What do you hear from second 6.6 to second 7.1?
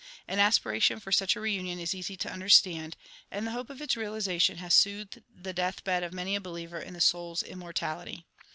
in the